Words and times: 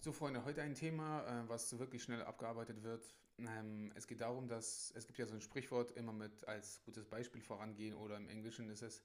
So, 0.00 0.12
Freunde, 0.12 0.44
heute 0.44 0.62
ein 0.62 0.76
Thema, 0.76 1.26
äh, 1.26 1.48
was 1.48 1.76
wirklich 1.76 2.04
schnell 2.04 2.22
abgearbeitet 2.22 2.84
wird. 2.84 3.12
Ähm, 3.38 3.90
es 3.96 4.06
geht 4.06 4.20
darum, 4.20 4.46
dass 4.46 4.92
es 4.94 5.08
gibt 5.08 5.18
ja 5.18 5.26
so 5.26 5.34
ein 5.34 5.40
Sprichwort 5.40 5.90
immer 5.90 6.12
mit 6.12 6.46
als 6.46 6.80
gutes 6.84 7.04
Beispiel 7.04 7.42
vorangehen 7.42 7.96
oder 7.96 8.16
im 8.16 8.28
Englischen 8.28 8.70
ist 8.70 8.82
es 8.82 9.02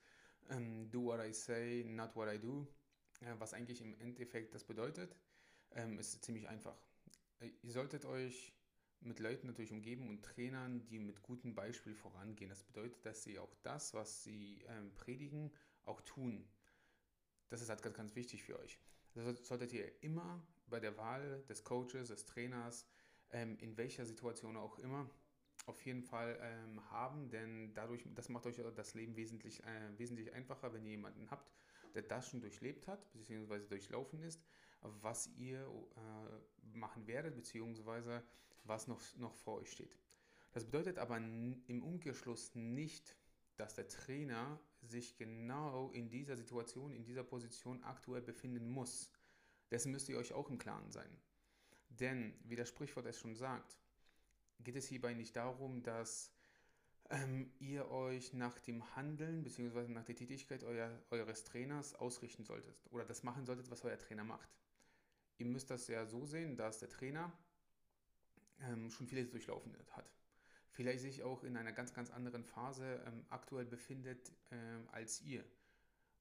ähm, 0.51 0.91
Do 0.91 1.05
what 1.05 1.19
I 1.19 1.33
say, 1.33 1.83
not 1.83 2.15
what 2.15 2.31
I 2.31 2.37
do. 2.37 2.67
Äh, 3.21 3.33
was 3.39 3.55
eigentlich 3.55 3.81
im 3.81 3.99
Endeffekt 4.01 4.53
das 4.53 4.63
bedeutet, 4.65 5.17
ähm, 5.71 5.97
ist 5.97 6.23
ziemlich 6.23 6.48
einfach. 6.48 6.77
Äh, 7.39 7.50
ihr 7.64 7.71
solltet 7.71 8.05
euch 8.05 8.54
mit 9.00 9.20
Leuten 9.20 9.48
natürlich 9.48 9.71
umgeben 9.71 10.07
und 10.10 10.23
Trainern, 10.23 10.86
die 10.86 11.00
mit 11.00 11.23
gutem 11.23 11.55
Beispiel 11.55 11.96
vorangehen. 11.96 12.50
Das 12.50 12.62
bedeutet, 12.62 13.04
dass 13.04 13.23
sie 13.23 13.39
auch 13.39 13.55
das, 13.64 13.96
was 13.96 14.23
sie 14.23 14.64
predigen, 14.96 15.52
auch 15.86 16.02
tun. 16.02 16.48
Das 17.50 17.64
ist 17.64 17.70
halt 17.70 17.82
ganz, 17.82 17.98
ganz 17.98 18.16
wichtig 18.16 18.44
für 18.44 18.60
euch. 18.60 18.80
Das 19.16 19.48
solltet 19.48 19.73
ihr 19.73 19.91
immer 20.04 20.46
bei 20.73 20.79
der 20.79 20.97
Wahl 20.97 21.43
des 21.47 21.63
Coaches, 21.63 22.07
des 22.07 22.25
Trainers, 22.25 22.87
ähm, 23.29 23.59
in 23.59 23.77
welcher 23.77 24.07
Situation 24.07 24.57
auch 24.57 24.79
immer, 24.79 25.07
auf 25.68 25.79
jeden 25.86 26.01
Fall 26.01 26.36
ähm, 26.41 26.89
haben, 26.89 27.29
denn 27.29 27.75
dadurch, 27.75 28.04
das 28.15 28.27
macht 28.27 28.47
euch 28.47 28.59
das 28.75 28.95
Leben 28.95 29.15
wesentlich, 29.15 29.64
äh, 29.64 30.00
wesentlich 30.00 30.33
einfacher, 30.33 30.73
wenn 30.73 30.83
ihr 30.83 30.89
jemanden 30.89 31.29
habt, 31.29 31.51
der 31.93 32.02
das 32.02 32.28
schon 32.28 32.41
durchlebt 32.41 32.88
hat, 32.88 33.14
beziehungsweise 33.14 33.67
durchlaufen 33.67 34.19
ist, 34.23 34.41
was 34.81 35.28
ihr 35.38 35.59
äh, 35.61 36.75
machen 36.75 37.05
werdet, 37.05 37.36
beziehungsweise 37.36 38.23
was 38.64 38.88
noch, 38.88 39.00
noch 39.17 39.36
vor 39.36 39.59
euch 39.59 39.72
steht. 39.72 39.95
Das 40.53 40.66
bedeutet 40.66 40.97
aber 40.97 41.17
im 41.17 41.83
Umkehrschluss 41.83 42.55
nicht, 42.55 43.16
dass 43.58 43.75
der 43.75 43.88
Trainer 43.88 44.59
sich 44.81 45.17
genau 45.17 45.92
in 45.92 46.09
dieser 46.09 46.36
Situation, 46.36 46.94
in 46.94 47.05
dieser 47.05 47.23
Position 47.23 47.83
aktuell 47.83 48.23
befinden 48.23 48.72
muss. 48.72 49.11
Dessen 49.73 49.91
müsst 49.91 50.08
ihr 50.08 50.17
euch 50.17 50.31
auch 50.31 50.50
im 50.50 50.58
Klaren 50.58 50.91
sein. 50.91 51.09
Denn, 51.89 52.33
wie 52.45 52.55
das 52.55 52.69
Sprichwort 52.69 53.05
es 53.05 53.17
schon 53.19 53.36
sagt, 53.36 53.77
geht 54.59 54.75
es 54.75 54.88
hierbei 54.88 55.14
nicht 55.14 55.36
darum, 55.36 55.84
dass 55.84 56.31
ähm, 57.09 57.52
ihr 57.59 57.89
euch 57.89 58.33
nach 58.33 58.58
dem 58.59 58.95
Handeln 58.95 59.44
bzw. 59.44 59.89
nach 59.89 60.06
der 60.06 60.16
Tätigkeit 60.16 60.64
euer, 60.64 60.89
eures 61.09 61.44
Trainers 61.44 61.94
ausrichten 61.95 62.45
solltet 62.45 62.88
oder 62.92 63.03
das 63.03 63.23
machen 63.23 63.45
solltet, 63.45 63.70
was 63.70 63.83
euer 63.83 63.98
Trainer 63.98 64.23
macht. 64.23 64.50
Ihr 65.38 65.48
müsst 65.48 65.70
das 65.70 65.88
ja 65.88 66.05
so 66.05 66.26
sehen, 66.26 66.55
dass 66.55 66.80
der 66.80 66.89
Trainer 66.89 67.38
ähm, 68.61 68.89
schon 68.89 69.08
vieles 69.08 69.30
durchlaufen 69.30 69.76
hat 69.92 70.09
vielleicht 70.73 71.02
sich 71.02 71.23
auch 71.23 71.44
in 71.44 71.55
einer 71.55 71.72
ganz, 71.72 71.94
ganz 71.94 72.09
anderen 72.09 72.44
Phase 72.44 73.02
ähm, 73.05 73.26
aktuell 73.30 73.66
befindet 73.66 74.31
ähm, 74.52 74.88
als 74.92 75.22
ihr. 75.22 75.45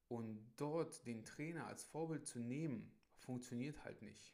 Und 0.07 0.53
dort 0.57 1.05
den 1.07 1.25
Trainer 1.25 1.65
als 1.67 1.83
Vorbild 1.83 2.27
zu 2.27 2.39
nehmen, 2.39 2.91
funktioniert 3.23 3.83
halt 3.83 4.01
nicht. 4.01 4.33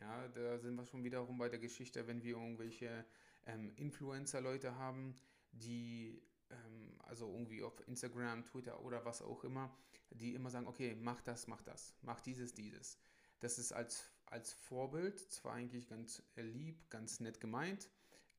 Ja, 0.00 0.28
da 0.28 0.58
sind 0.58 0.76
wir 0.76 0.86
schon 0.86 1.04
wiederum 1.04 1.36
bei 1.36 1.48
der 1.48 1.58
Geschichte, 1.58 2.06
wenn 2.06 2.22
wir 2.22 2.36
irgendwelche 2.36 3.04
ähm, 3.46 3.72
Influencer-Leute 3.76 4.76
haben, 4.76 5.14
die 5.52 6.22
ähm, 6.50 6.98
also 7.00 7.30
irgendwie 7.30 7.62
auf 7.62 7.86
Instagram, 7.86 8.44
Twitter 8.44 8.82
oder 8.82 9.04
was 9.04 9.20
auch 9.20 9.44
immer, 9.44 9.76
die 10.10 10.34
immer 10.34 10.50
sagen, 10.50 10.66
okay, 10.66 10.96
mach 11.00 11.20
das, 11.20 11.46
mach 11.46 11.62
das, 11.62 11.94
mach 12.02 12.20
dieses, 12.20 12.54
dieses. 12.54 12.98
Das 13.40 13.58
ist 13.58 13.72
als, 13.72 14.10
als 14.26 14.52
Vorbild 14.52 15.18
zwar 15.18 15.54
eigentlich 15.54 15.88
ganz 15.88 16.22
lieb, 16.36 16.88
ganz 16.90 17.20
nett 17.20 17.40
gemeint, 17.40 17.90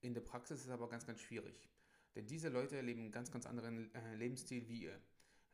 in 0.01 0.13
der 0.13 0.21
Praxis 0.21 0.61
ist 0.61 0.65
es 0.65 0.71
aber 0.71 0.89
ganz, 0.89 1.05
ganz 1.05 1.21
schwierig. 1.21 1.69
Denn 2.15 2.27
diese 2.27 2.49
Leute 2.49 2.81
leben 2.81 3.01
einen 3.01 3.11
ganz, 3.11 3.31
ganz 3.31 3.45
anderen 3.45 3.93
äh, 3.93 4.15
Lebensstil 4.15 4.67
wie 4.67 4.83
ihr. 4.83 4.99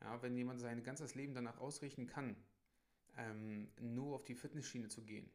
Ja, 0.02 0.22
wenn 0.22 0.36
jemand 0.36 0.60
sein 0.60 0.84
ganzes 0.84 1.16
Leben 1.16 1.34
danach 1.34 1.58
ausrichten 1.58 2.08
kann, 2.08 2.36
ähm, 3.18 3.70
nur 3.80 4.16
auf 4.16 4.26
die 4.26 4.36
Fitnessschiene 4.36 4.90
zu 4.90 5.04
gehen, 5.04 5.30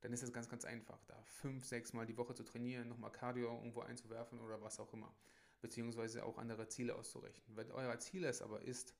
dann 0.00 0.12
ist 0.12 0.22
es 0.22 0.32
ganz, 0.32 0.48
ganz 0.48 0.64
einfach, 0.64 1.02
da 1.06 1.20
fünf, 1.22 1.64
sechs 1.64 1.92
Mal 1.92 2.06
die 2.06 2.16
Woche 2.16 2.34
zu 2.34 2.44
trainieren, 2.44 2.88
nochmal 2.88 3.12
Cardio 3.12 3.54
irgendwo 3.54 3.80
einzuwerfen 3.80 4.40
oder 4.40 4.60
was 4.60 4.80
auch 4.80 4.92
immer. 4.92 5.14
Beziehungsweise 5.60 6.24
auch 6.24 6.38
andere 6.38 6.68
Ziele 6.68 6.96
auszurichten. 6.96 7.56
Wenn 7.56 7.70
euer 7.70 7.96
Ziel 8.00 8.24
es 8.24 8.42
aber 8.42 8.62
ist, 8.62 8.94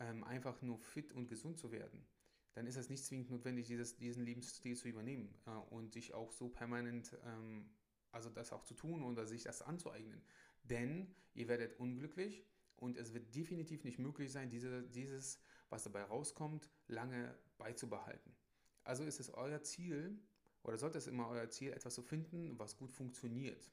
ähm, 0.00 0.24
einfach 0.24 0.62
nur 0.62 0.78
fit 0.78 1.12
und 1.12 1.28
gesund 1.28 1.58
zu 1.58 1.70
werden, 1.70 2.06
dann 2.54 2.66
ist 2.66 2.76
es 2.76 2.88
nicht 2.88 3.04
zwingend 3.04 3.30
notwendig, 3.30 3.66
dieses, 3.66 3.96
diesen 3.96 4.24
Lebensstil 4.24 4.74
zu 4.76 4.88
übernehmen 4.88 5.34
äh, 5.46 5.50
und 5.50 5.92
sich 5.92 6.14
auch 6.14 6.32
so 6.32 6.48
permanent 6.48 7.18
ähm, 7.24 7.70
also 8.12 8.28
das 8.30 8.52
auch 8.52 8.62
zu 8.62 8.74
tun 8.74 9.02
oder 9.02 9.26
sich 9.26 9.42
das 9.42 9.62
anzueignen. 9.62 10.22
Denn 10.62 11.14
ihr 11.34 11.48
werdet 11.48 11.78
unglücklich 11.80 12.44
und 12.76 12.96
es 12.96 13.14
wird 13.14 13.34
definitiv 13.34 13.84
nicht 13.84 13.98
möglich 13.98 14.30
sein, 14.30 14.50
diese, 14.50 14.82
dieses, 14.82 15.40
was 15.72 15.84
dabei 15.84 16.02
rauskommt, 16.02 16.68
lange 16.86 17.34
beizubehalten. 17.56 18.36
Also 18.84 19.04
ist 19.04 19.20
es 19.20 19.30
euer 19.30 19.62
Ziel 19.62 20.20
oder 20.62 20.76
sollte 20.76 20.98
es 20.98 21.06
immer 21.06 21.28
euer 21.28 21.48
Ziel, 21.48 21.72
etwas 21.72 21.94
zu 21.94 22.02
finden, 22.02 22.58
was 22.58 22.76
gut 22.76 22.92
funktioniert. 22.92 23.72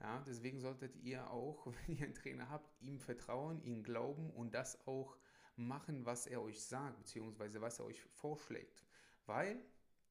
Ja, 0.00 0.20
deswegen 0.26 0.60
solltet 0.60 0.96
ihr 0.96 1.30
auch, 1.30 1.66
wenn 1.86 1.96
ihr 1.96 2.04
einen 2.04 2.14
Trainer 2.14 2.50
habt, 2.50 2.80
ihm 2.82 2.98
vertrauen, 2.98 3.62
ihm 3.62 3.82
glauben 3.82 4.30
und 4.30 4.52
das 4.52 4.86
auch 4.86 5.16
machen, 5.54 6.04
was 6.04 6.26
er 6.26 6.42
euch 6.42 6.60
sagt, 6.60 6.98
beziehungsweise 6.98 7.60
was 7.60 7.78
er 7.78 7.84
euch 7.84 8.02
vorschlägt. 8.02 8.84
Weil, 9.26 9.64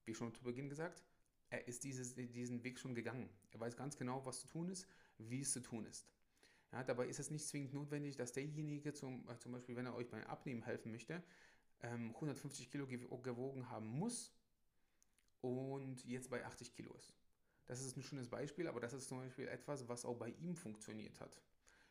wie 0.06 0.14
schon 0.14 0.34
zu 0.34 0.44
Beginn 0.44 0.70
gesagt, 0.70 1.04
er 1.50 1.68
ist 1.68 1.84
dieses, 1.84 2.16
diesen 2.16 2.64
Weg 2.64 2.80
schon 2.80 2.96
gegangen. 2.96 3.30
Er 3.52 3.60
weiß 3.60 3.76
ganz 3.76 3.98
genau, 3.98 4.26
was 4.26 4.42
zu 4.42 4.48
tun 4.48 4.70
ist, 4.70 4.88
wie 5.18 5.42
es 5.42 5.52
zu 5.52 5.62
tun 5.62 5.86
ist. 5.86 6.08
Ja, 6.72 6.84
dabei 6.84 7.08
ist 7.08 7.20
es 7.20 7.32
nicht 7.32 7.48
zwingend 7.48 7.74
notwendig, 7.74 8.16
dass 8.18 8.34
derjenige 8.34 8.94
zum, 8.94 9.28
äh, 9.30 9.38
zum 9.40 9.54
Beispiel, 9.54 9.76
wenn 9.76 9.86
er 9.86 9.96
euch 9.96 10.10
beim 10.10 10.24
Abnehmen 10.24 10.64
helfen 10.64 10.92
möchte, 10.92 11.24
ähm, 11.82 12.14
150 12.16 12.70
Kilo 12.70 12.88
gewogen 12.88 13.70
haben 13.70 13.88
muss 13.88 14.34
und 15.42 16.04
jetzt 16.06 16.30
bei 16.30 16.46
80 16.46 16.74
Kilo 16.74 16.94
ist. 16.94 17.14
Das 17.68 17.82
ist 17.82 17.96
ein 17.98 18.04
schönes 18.04 18.30
Beispiel, 18.30 18.68
aber 18.68 18.80
das 18.80 18.94
ist 18.94 19.08
zum 19.08 19.20
Beispiel 19.20 19.48
etwas, 19.48 19.88
was 19.88 20.06
auch 20.06 20.18
bei 20.18 20.30
ihm 20.30 20.56
funktioniert 20.56 21.20
hat 21.20 21.42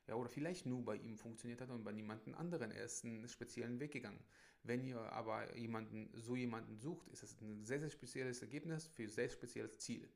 ja, 0.06 0.14
oder 0.14 0.28
vielleicht 0.28 0.66
nur 0.66 0.84
bei 0.84 0.96
ihm 0.96 1.16
funktioniert 1.16 1.60
hat 1.60 1.70
und 1.70 1.84
bei 1.84 1.92
niemandem 1.92 2.34
anderen. 2.34 2.70
Er 2.70 2.84
ist 2.84 3.04
einen 3.04 3.28
speziellen 3.28 3.80
Weg 3.80 3.92
gegangen. 3.92 4.22
Wenn 4.62 4.84
ihr 4.84 5.00
aber 5.12 5.56
jemanden, 5.56 6.10
so 6.14 6.36
jemanden 6.36 6.76
sucht, 6.76 7.08
ist 7.08 7.22
es 7.22 7.40
ein 7.40 7.64
sehr, 7.64 7.80
sehr 7.80 7.90
spezielles 7.90 8.40
Ergebnis 8.42 8.86
für 8.86 9.04
ein 9.04 9.08
sehr 9.08 9.28
spezielles 9.28 9.78
Ziel. 9.78 10.08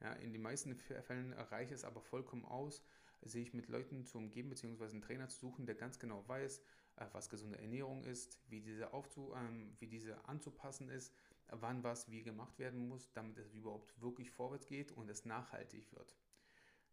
Ja, 0.00 0.12
in 0.14 0.32
den 0.32 0.42
meisten 0.42 0.74
Fällen 0.76 1.32
reicht 1.32 1.72
es 1.72 1.84
aber 1.84 2.00
vollkommen 2.00 2.44
aus, 2.44 2.82
sich 3.22 3.52
mit 3.54 3.68
Leuten 3.68 4.04
zu 4.04 4.18
umgeben 4.18 4.48
bzw. 4.48 4.84
einen 4.84 5.02
Trainer 5.02 5.28
zu 5.28 5.38
suchen, 5.38 5.66
der 5.66 5.74
ganz 5.74 5.98
genau 5.98 6.26
weiß, 6.28 6.62
äh, 6.96 7.06
was 7.12 7.28
gesunde 7.28 7.58
Ernährung 7.58 8.04
ist, 8.04 8.38
wie 8.48 8.60
diese, 8.60 8.92
aufzu, 8.92 9.34
ähm, 9.34 9.76
wie 9.78 9.86
diese 9.86 10.24
anzupassen 10.26 10.88
ist, 10.88 11.14
wann 11.48 11.82
was 11.82 12.10
wie 12.10 12.22
gemacht 12.22 12.58
werden 12.58 12.88
muss, 12.88 13.12
damit 13.12 13.38
es 13.38 13.52
überhaupt 13.52 14.00
wirklich 14.00 14.30
vorwärts 14.30 14.66
geht 14.66 14.92
und 14.92 15.08
es 15.08 15.24
nachhaltig 15.24 15.92
wird. 15.92 16.14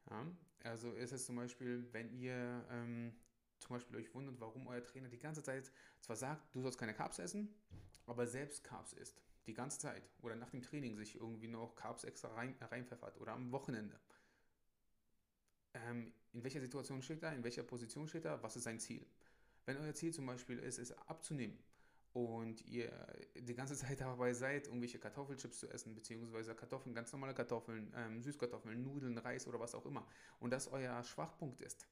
Ja, 0.09 0.25
also 0.63 0.91
ist 0.94 1.12
es 1.12 1.25
zum 1.25 1.36
Beispiel, 1.36 1.88
wenn 1.91 2.12
ihr 2.12 2.66
ähm, 2.69 3.16
zum 3.59 3.75
Beispiel 3.75 3.97
euch 3.97 4.13
wundert, 4.13 4.40
warum 4.40 4.68
euer 4.68 4.84
Trainer 4.84 5.09
die 5.09 5.19
ganze 5.19 5.44
Zeit 5.44 5.72
zwar 6.00 6.16
sagt, 6.16 6.53
du 6.53 6.62
sollst 6.62 6.78
keine 6.78 6.94
Carbs 6.94 7.19
essen, 7.19 7.53
aber 8.06 8.28
selbst 8.28 8.63
Carbs 8.63 8.94
isst. 8.94 9.22
Die 9.47 9.53
ganze 9.53 9.80
Zeit. 9.80 10.09
Oder 10.22 10.36
nach 10.36 10.50
dem 10.50 10.62
Training 10.62 10.96
sich 10.96 11.16
irgendwie 11.16 11.47
noch 11.47 11.75
Carbs 11.75 12.03
extra 12.03 12.30
rein, 12.30 12.56
reinpfeffert. 12.59 13.19
Oder 13.22 13.34
am 13.34 13.52
Wochenende. 13.52 14.00
Ähm, 15.75 16.13
in 16.34 16.44
welcher 16.44 16.62
Situation 16.62 17.02
steht 17.02 17.24
er? 17.24 17.34
In 17.34 17.44
welcher 17.44 17.63
Position 17.63 18.08
steht 18.08 18.25
er? 18.25 18.41
Was 18.44 18.56
ist 18.56 18.63
sein 18.63 18.80
Ziel? 18.80 19.06
Wenn 19.66 19.78
euer 19.78 19.94
Ziel 19.94 20.13
zum 20.13 20.25
Beispiel 20.25 20.59
ist, 20.59 20.78
es 20.78 20.91
abzunehmen 21.08 21.58
und 22.13 22.66
ihr 22.66 22.91
die 23.36 23.56
ganze 23.56 23.75
Zeit 23.75 24.00
dabei 24.02 24.34
seid, 24.34 24.68
irgendwelche 24.68 25.00
Kartoffelchips 25.00 25.59
zu 25.59 25.69
essen, 25.69 25.96
beziehungsweise 25.96 26.56
Kartoffeln, 26.56 26.96
ganz 26.96 27.12
normale 27.12 27.34
Kartoffeln, 27.34 27.94
ähm, 27.96 28.22
Süßkartoffeln, 28.22 28.81
Nudeln, 28.84 29.18
Reis 29.18 29.47
oder 29.47 29.59
was 29.59 29.75
auch 29.75 29.86
immer, 29.86 30.08
und 30.40 30.52
das 30.52 30.68
euer 30.72 31.03
Schwachpunkt 31.03 31.62
ist, 31.62 31.88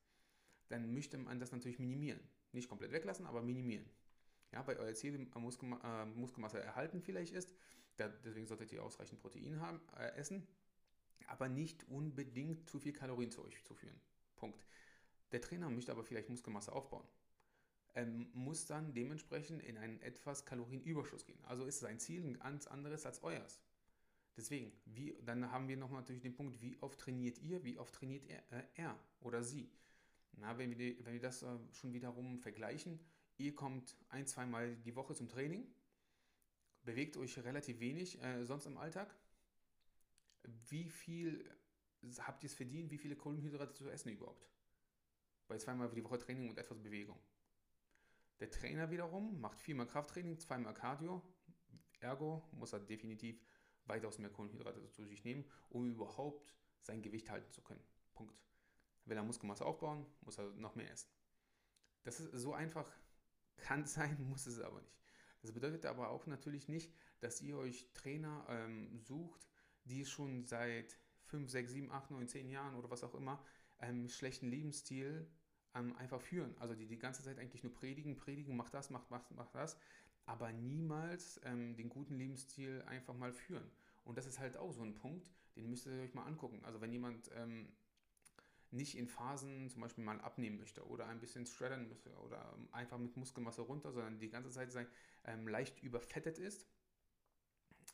dann 0.70 0.94
möchte 0.94 1.18
man 1.18 1.40
das 1.40 1.52
natürlich 1.52 1.80
minimieren. 1.80 2.20
Nicht 2.52 2.70
komplett 2.70 2.92
weglassen, 2.92 3.26
aber 3.26 3.42
minimieren. 3.42 3.86
Ja, 4.52 4.62
bei 4.62 4.78
euer 4.78 4.94
Ziel 4.94 5.16
äh, 5.16 5.40
Muskel, 5.40 5.74
äh, 5.84 6.06
Muskelmasse 6.06 6.62
erhalten 6.62 7.02
vielleicht 7.02 7.34
ist, 7.34 7.54
da, 7.98 8.08
deswegen 8.08 8.48
solltet 8.48 8.72
ihr 8.72 8.84
ausreichend 8.84 9.20
Protein 9.20 9.60
haben, 9.60 9.82
äh, 9.98 10.16
essen, 10.16 10.48
aber 11.28 11.50
nicht 11.50 11.88
unbedingt 11.90 12.70
zu 12.70 12.80
viel 12.80 12.94
Kalorien 12.94 13.32
zu 13.32 13.44
euch 13.44 13.64
zuführen. 13.64 14.00
Punkt. 14.36 14.66
Der 15.32 15.42
Trainer 15.42 15.70
möchte 15.70 15.92
aber 15.92 16.04
vielleicht 16.04 16.30
Muskelmasse 16.30 16.72
aufbauen 16.72 17.08
ähm, 17.96 18.30
muss 18.34 18.66
dann 18.66 18.94
dementsprechend 18.94 19.64
in 19.64 19.78
einen 19.78 20.00
etwas 20.02 20.46
Kalorienüberschuss 20.46 21.26
gehen. 21.26 21.44
Also 21.46 21.66
ist 21.66 21.80
sein 21.80 22.00
Ziel 22.00 22.24
ein 22.24 22.40
ganz 22.40 22.68
anderes 22.68 23.06
als 23.06 23.24
euers. 23.24 23.62
Deswegen, 24.36 24.72
wie, 24.86 25.16
dann 25.24 25.52
haben 25.52 25.68
wir 25.68 25.78
nochmal 25.78 26.02
natürlich 26.02 26.24
den 26.24 26.34
Punkt, 26.34 26.60
wie 26.62 26.78
oft 26.82 27.00
trainiert 27.00 27.38
ihr, 27.40 27.64
wie 27.64 27.78
oft 27.78 27.94
trainiert 27.94 28.26
er, 28.26 28.40
äh, 28.52 28.64
er 28.76 29.00
oder 29.22 29.44
sie. 29.44 29.70
Na, 30.38 30.58
wenn, 30.58 30.78
wir 30.80 31.06
wenn 31.06 31.14
wir 31.14 31.22
das 31.22 31.44
äh, 31.44 31.48
schon 31.72 31.94
wiederum 31.94 32.40
vergleichen, 32.40 33.00
ihr 33.38 33.54
kommt 33.54 33.96
ein, 34.10 34.26
zweimal 34.26 34.76
die 34.78 34.96
Woche 34.96 35.14
zum 35.14 35.30
Training, 35.30 35.68
bewegt 36.84 37.16
euch 37.18 37.38
relativ 37.38 37.80
wenig 37.80 38.22
äh, 38.24 38.44
sonst 38.44 38.66
im 38.66 38.78
Alltag. 38.78 39.16
Wie 40.44 40.90
viel 40.90 41.50
habt 42.20 42.44
ihr 42.44 42.50
es 42.50 42.56
verdient, 42.56 42.92
wie 42.92 42.98
viele 42.98 43.16
Kohlenhydrate 43.16 43.74
zu 43.74 43.90
essen 43.90 44.10
überhaupt? 44.10 44.50
Bei 45.48 45.58
zweimal 45.58 45.90
die 45.90 46.04
Woche 46.04 46.18
Training 46.18 46.50
und 46.50 46.58
etwas 46.58 46.82
Bewegung. 46.82 47.20
Der 48.40 48.50
Trainer 48.50 48.90
wiederum 48.90 49.40
macht 49.40 49.62
viermal 49.62 49.88
Krafttraining, 49.88 50.40
zweimal 50.40 50.74
Cardio. 50.74 51.22
Ergo 52.00 52.44
muss 52.52 52.74
er 52.74 52.80
definitiv 52.80 53.42
weitaus 53.86 54.18
mehr 54.18 54.30
Kohlenhydrate 54.30 54.90
zu 54.90 55.06
sich 55.06 55.24
nehmen, 55.24 55.46
um 55.70 55.90
überhaupt 55.90 56.54
sein 56.82 57.02
Gewicht 57.02 57.30
halten 57.30 57.52
zu 57.52 57.62
können. 57.62 57.84
Punkt. 58.14 58.38
Will 59.06 59.18
er 59.18 59.24
Muskelmasse 59.24 59.66
aufbauen, 59.66 60.06
muss 60.22 60.38
er 60.38 60.50
noch 60.54 60.76
mehr 60.76 60.92
essen. 60.92 61.10
Das 62.04 62.20
ist 62.20 62.32
so 62.34 62.54
einfach, 62.54 62.92
kann 63.58 63.86
sein, 63.86 64.22
muss 64.30 64.46
es 64.46 64.60
aber 64.60 64.82
nicht. 64.82 65.00
Das 65.42 65.52
bedeutet 65.52 65.86
aber 65.86 66.10
auch 66.10 66.26
natürlich 66.26 66.68
nicht, 66.70 66.94
dass 67.20 67.42
ihr 67.42 67.58
euch 67.58 67.92
Trainer 67.94 68.46
ähm, 68.50 68.98
sucht, 69.00 69.46
die 69.86 70.06
schon 70.06 70.46
seit 70.46 70.98
5, 71.26 71.50
6, 71.50 71.72
7, 71.72 71.92
8, 71.92 72.12
9, 72.12 72.28
10 72.28 72.50
Jahren 72.50 72.76
oder 72.76 72.90
was 72.90 73.04
auch 73.04 73.16
immer 73.16 73.44
ähm, 73.80 74.08
schlechten 74.08 74.48
Lebensstil 74.48 75.28
ähm, 75.76 75.96
einfach 75.98 76.22
führen. 76.22 76.56
Also 76.60 76.76
die 76.76 76.88
die 76.88 77.00
ganze 77.00 77.24
Zeit 77.24 77.40
eigentlich 77.40 77.64
nur 77.64 77.74
predigen, 77.74 78.16
predigen, 78.16 78.56
mach 78.56 78.70
das, 78.70 78.90
mach, 78.90 79.10
mach, 79.10 79.30
mach 79.32 79.50
das, 79.50 79.78
aber 80.26 80.52
niemals 80.52 81.40
ähm, 81.44 81.76
den 81.76 81.90
guten 81.90 82.16
Lebensstil 82.16 82.84
einfach 82.88 83.14
mal 83.14 83.34
führen. 83.34 83.70
Und 84.04 84.18
das 84.18 84.26
ist 84.26 84.40
halt 84.40 84.58
auch 84.58 84.72
so 84.72 84.84
ein 84.84 84.96
Punkt, 84.96 85.32
den 85.56 85.70
müsst 85.70 85.86
ihr 85.86 85.94
euch 86.02 86.14
mal 86.14 86.26
angucken. 86.26 86.64
Also 86.64 86.82
wenn 86.82 86.92
jemand 86.92 87.30
ähm, 87.36 87.74
nicht 88.72 88.98
in 88.98 89.08
Phasen 89.08 89.70
zum 89.70 89.82
Beispiel 89.82 90.04
mal 90.04 90.20
abnehmen 90.22 90.58
möchte 90.58 90.86
oder 90.88 91.08
ein 91.08 91.20
bisschen 91.20 91.46
shreddern 91.46 91.88
möchte 91.88 92.12
oder 92.18 92.58
einfach 92.72 92.98
mit 92.98 93.16
Muskelmasse 93.16 93.62
runter, 93.62 93.92
sondern 93.92 94.20
die 94.20 94.30
ganze 94.30 94.50
Zeit 94.50 94.72
sein, 94.72 94.88
ähm, 95.26 95.48
leicht 95.48 95.82
überfettet 95.84 96.40
ist. 96.40 96.68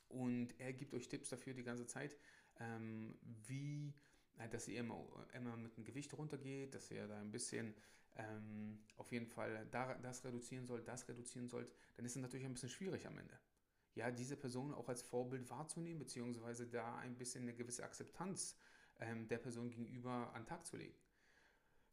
Und 0.10 0.60
er 0.60 0.74
gibt 0.74 0.94
euch 0.94 1.08
Tipps 1.08 1.30
dafür 1.30 1.54
die 1.54 1.64
ganze 1.64 1.86
Zeit, 1.86 2.18
ähm, 2.60 3.18
wie, 3.22 3.94
äh, 4.38 4.50
dass 4.50 4.68
ihr 4.68 4.80
immer, 4.80 5.06
immer 5.34 5.56
mit 5.56 5.78
dem 5.78 5.86
Gewicht 5.86 6.14
runtergeht, 6.14 6.74
dass 6.74 6.92
ihr 6.92 7.08
da 7.08 7.20
ein 7.20 7.32
bisschen 7.32 7.76
ähm, 8.16 8.80
auf 8.98 9.12
jeden 9.12 9.28
Fall 9.28 9.68
da, 9.72 9.96
das 9.96 10.26
reduzieren 10.26 10.66
sollt, 10.66 10.88
das 10.88 11.08
reduzieren 11.08 11.48
sollt, 11.48 11.72
dann 11.96 12.06
ist 12.06 12.16
es 12.16 12.22
natürlich 12.22 12.46
ein 12.46 12.54
bisschen 12.54 12.70
schwierig 12.70 13.08
am 13.08 13.18
Ende. 13.18 13.40
Ja, 13.96 14.12
diese 14.12 14.38
Person 14.38 14.74
auch 14.74 14.90
als 14.90 15.02
Vorbild 15.02 15.50
wahrzunehmen, 15.50 16.00
beziehungsweise 16.00 16.68
da 16.68 16.98
ein 16.98 17.18
bisschen 17.18 17.44
eine 17.44 17.54
gewisse 17.54 17.84
Akzeptanz 17.84 18.58
ähm, 19.00 19.28
der 19.28 19.38
Person 19.38 19.70
gegenüber 19.70 20.34
an 20.34 20.44
den 20.44 20.48
Tag 20.48 20.66
zu 20.66 20.78
legen. 20.78 20.96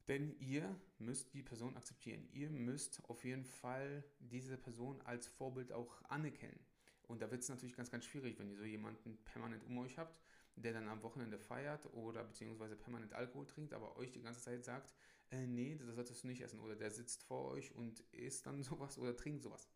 Denn 0.09 0.37
ihr 0.39 0.79
müsst 0.99 1.35
die 1.35 1.43
Person 1.43 1.77
akzeptieren. 1.77 2.29
Ihr 2.33 2.51
müsst 2.51 3.05
auf 3.09 3.25
jeden 3.25 3.45
Fall 3.45 4.05
diese 4.21 4.57
Person 4.57 5.03
als 5.03 5.27
Vorbild 5.27 5.73
auch 5.73 6.01
anerkennen. 6.05 6.61
Und 7.07 7.23
da 7.23 7.31
wird 7.31 7.43
es 7.43 7.49
natürlich 7.49 7.77
ganz, 7.77 7.91
ganz 7.91 8.05
schwierig, 8.05 8.39
wenn 8.39 8.51
ihr 8.51 8.57
so 8.57 8.65
jemanden 8.65 9.17
permanent 9.25 9.65
um 9.65 9.79
euch 9.79 9.97
habt, 9.99 10.19
der 10.57 10.73
dann 10.73 10.89
am 10.89 11.03
Wochenende 11.03 11.39
feiert 11.39 11.87
oder 11.93 12.25
beziehungsweise 12.25 12.77
permanent 12.77 13.13
Alkohol 13.13 13.47
trinkt, 13.47 13.75
aber 13.75 13.97
euch 13.97 14.11
die 14.11 14.23
ganze 14.23 14.41
Zeit 14.41 14.65
sagt, 14.65 14.95
äh, 15.31 15.47
nee, 15.47 15.77
das 15.77 15.95
solltest 15.95 16.23
du 16.23 16.29
nicht 16.29 16.41
essen. 16.41 16.61
Oder 16.61 16.77
der 16.77 16.91
sitzt 16.91 17.23
vor 17.25 17.51
euch 17.51 17.75
und 17.75 18.01
isst 18.13 18.47
dann 18.47 18.63
sowas 18.63 18.99
oder 18.99 19.17
trinkt 19.17 19.43
sowas. 19.43 19.69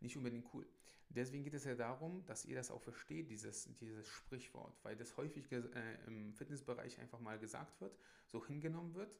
Nicht 0.00 0.16
unbedingt 0.16 0.52
cool. 0.54 0.66
Deswegen 1.08 1.44
geht 1.44 1.54
es 1.54 1.64
ja 1.64 1.74
darum, 1.74 2.24
dass 2.24 2.46
ihr 2.46 2.56
das 2.56 2.70
auch 2.70 2.80
versteht, 2.80 3.28
dieses, 3.28 3.68
dieses 3.76 4.08
Sprichwort, 4.08 4.78
weil 4.82 4.96
das 4.96 5.16
häufig 5.18 5.50
äh, 5.52 5.60
im 6.06 6.32
Fitnessbereich 6.32 6.98
einfach 7.00 7.20
mal 7.20 7.38
gesagt 7.38 7.80
wird, 7.80 7.98
so 8.26 8.44
hingenommen 8.46 8.94
wird, 8.94 9.18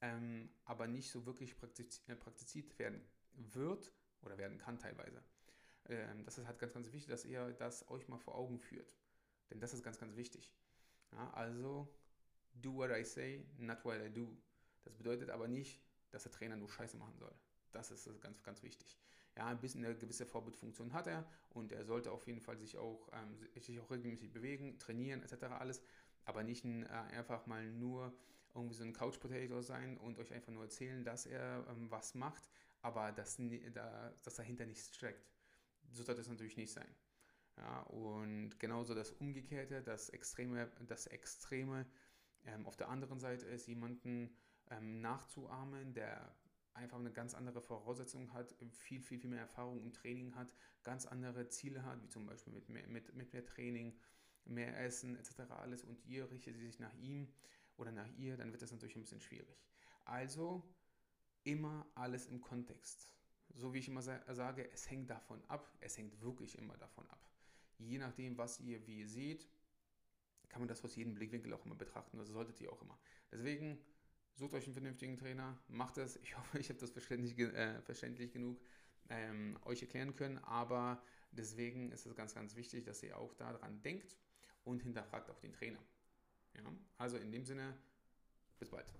ähm, 0.00 0.48
aber 0.64 0.86
nicht 0.86 1.10
so 1.10 1.26
wirklich 1.26 1.54
äh, 2.06 2.14
praktiziert 2.16 2.78
werden 2.78 3.02
wird 3.34 3.92
oder 4.22 4.38
werden 4.38 4.56
kann 4.58 4.78
teilweise. 4.78 5.22
Ähm, 5.88 6.24
das 6.24 6.38
ist 6.38 6.46
halt 6.46 6.58
ganz, 6.58 6.72
ganz 6.72 6.86
wichtig, 6.92 7.08
dass 7.08 7.24
ihr 7.24 7.52
das 7.52 7.88
euch 7.88 8.08
mal 8.08 8.18
vor 8.18 8.34
Augen 8.36 8.58
führt. 8.58 8.92
Denn 9.50 9.60
das 9.60 9.72
ist 9.72 9.82
ganz, 9.82 9.98
ganz 9.98 10.16
wichtig. 10.16 10.52
Ja, 11.12 11.30
also, 11.32 11.88
do 12.52 12.74
what 12.74 12.90
I 12.90 13.04
say, 13.04 13.46
not 13.58 13.84
what 13.84 13.96
I 14.00 14.10
do. 14.10 14.36
Das 14.84 14.94
bedeutet 14.94 15.30
aber 15.30 15.48
nicht, 15.48 15.82
dass 16.10 16.22
der 16.22 16.32
Trainer 16.32 16.56
nur 16.56 16.68
Scheiße 16.68 16.96
machen 16.96 17.16
soll. 17.18 17.34
Das 17.72 17.90
ist 17.90 18.08
ganz, 18.20 18.42
ganz 18.42 18.62
wichtig. 18.62 18.98
Ja, 19.36 19.46
ein 19.46 19.60
bisschen 19.60 19.84
eine 19.84 19.94
gewisse 19.94 20.26
Vorbildfunktion 20.26 20.92
hat 20.92 21.06
er 21.06 21.24
und 21.50 21.70
er 21.72 21.84
sollte 21.84 22.10
auf 22.10 22.26
jeden 22.26 22.40
Fall 22.40 22.58
sich 22.58 22.76
auch, 22.76 23.08
ähm, 23.12 23.38
sich 23.60 23.78
auch 23.78 23.90
regelmäßig 23.90 24.32
bewegen, 24.32 24.78
trainieren 24.78 25.22
etc. 25.22 25.44
alles, 25.44 25.82
aber 26.24 26.42
nicht 26.42 26.64
ein, 26.64 26.84
äh, 26.84 26.88
einfach 26.88 27.46
mal 27.46 27.70
nur 27.70 28.12
irgendwie 28.54 28.74
so 28.74 28.82
ein 28.82 28.92
Couch 28.92 29.20
Potato 29.20 29.60
sein 29.62 29.96
und 29.98 30.18
euch 30.18 30.32
einfach 30.32 30.52
nur 30.52 30.64
erzählen, 30.64 31.04
dass 31.04 31.26
er 31.26 31.64
ähm, 31.68 31.90
was 31.90 32.14
macht, 32.14 32.48
aber 32.82 33.12
dass, 33.12 33.36
da, 33.74 34.12
dass 34.24 34.34
dahinter 34.34 34.66
nichts 34.66 34.94
steckt. 34.94 35.24
So 35.92 36.02
sollte 36.02 36.20
es 36.20 36.28
natürlich 36.28 36.56
nicht 36.56 36.72
sein. 36.72 36.94
Ja, 37.56 37.80
und 37.82 38.58
genauso 38.60 38.94
das 38.94 39.10
Umgekehrte, 39.10 39.82
das 39.82 40.10
Extreme, 40.10 40.70
das 40.86 41.06
Extreme 41.06 41.86
ähm, 42.44 42.66
auf 42.66 42.76
der 42.76 42.88
anderen 42.88 43.18
Seite 43.18 43.46
ist, 43.46 43.66
jemanden 43.66 44.36
ähm, 44.70 45.00
nachzuahmen, 45.00 45.92
der 45.92 46.34
einfach 46.74 46.98
eine 46.98 47.12
ganz 47.12 47.34
andere 47.34 47.60
Voraussetzung 47.60 48.32
hat, 48.32 48.54
viel, 48.70 49.00
viel, 49.00 49.18
viel 49.18 49.30
mehr 49.30 49.40
Erfahrung 49.40 49.80
im 49.80 49.92
Training 49.92 50.34
hat, 50.36 50.54
ganz 50.84 51.06
andere 51.06 51.48
Ziele 51.48 51.82
hat, 51.84 52.02
wie 52.02 52.08
zum 52.08 52.26
Beispiel 52.26 52.52
mit 52.52 52.68
mehr, 52.68 52.86
mit, 52.86 53.14
mit 53.14 53.32
mehr 53.32 53.44
Training, 53.44 53.98
mehr 54.44 54.78
Essen 54.80 55.16
etc. 55.16 55.50
alles 55.50 55.82
und 55.82 56.04
ihr 56.06 56.30
richtet 56.30 56.56
sich 56.56 56.78
nach 56.78 56.94
ihm 56.94 57.28
oder 57.76 57.90
nach 57.90 58.08
ihr, 58.16 58.36
dann 58.36 58.52
wird 58.52 58.62
das 58.62 58.70
natürlich 58.70 58.96
ein 58.96 59.02
bisschen 59.02 59.20
schwierig. 59.20 59.66
Also 60.04 60.62
immer 61.44 61.86
alles 61.94 62.26
im 62.26 62.40
Kontext. 62.40 63.12
So 63.54 63.74
wie 63.74 63.78
ich 63.78 63.88
immer 63.88 64.02
sage, 64.02 64.70
es 64.72 64.90
hängt 64.90 65.10
davon 65.10 65.42
ab, 65.48 65.72
es 65.80 65.96
hängt 65.98 66.20
wirklich 66.20 66.58
immer 66.58 66.76
davon 66.76 67.08
ab. 67.10 67.20
Je 67.78 67.98
nachdem, 67.98 68.36
was 68.36 68.60
ihr 68.60 68.86
wie 68.86 69.00
ihr 69.00 69.08
seht, 69.08 69.48
kann 70.48 70.60
man 70.60 70.68
das 70.68 70.84
aus 70.84 70.96
jedem 70.96 71.14
Blickwinkel 71.14 71.52
auch 71.52 71.64
immer 71.64 71.74
betrachten. 71.74 72.18
Das 72.18 72.28
solltet 72.28 72.60
ihr 72.60 72.72
auch 72.72 72.80
immer. 72.82 72.98
Deswegen 73.30 73.78
sucht 74.34 74.54
euch 74.54 74.64
einen 74.64 74.72
vernünftigen 74.72 75.16
Trainer, 75.16 75.58
macht 75.68 75.98
es. 75.98 76.16
Ich 76.16 76.36
hoffe, 76.38 76.58
ich 76.58 76.68
habe 76.68 76.78
das 76.78 76.90
verständlich, 76.90 77.38
äh, 77.38 77.80
verständlich 77.82 78.32
genug 78.32 78.60
ähm, 79.10 79.58
euch 79.64 79.82
erklären 79.82 80.14
können. 80.16 80.38
Aber 80.38 81.02
deswegen 81.32 81.92
ist 81.92 82.06
es 82.06 82.14
ganz, 82.14 82.34
ganz 82.34 82.56
wichtig, 82.56 82.84
dass 82.84 83.02
ihr 83.02 83.16
auch 83.16 83.34
daran 83.34 83.82
denkt 83.82 84.16
und 84.64 84.82
hinterfragt 84.82 85.30
auch 85.30 85.38
den 85.38 85.52
Trainer. 85.52 85.82
Ja? 86.54 86.72
Also 86.96 87.16
in 87.16 87.32
dem 87.32 87.44
Sinne, 87.44 87.76
bis 88.58 88.70
bald. 88.70 88.92